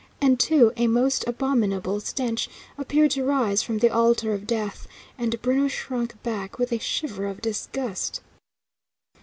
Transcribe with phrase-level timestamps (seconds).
[0.19, 5.39] And, too, a most abominable stench appeared to rise from the altar of death, and
[5.43, 8.19] Bruno shrunk back with a shiver of disgust.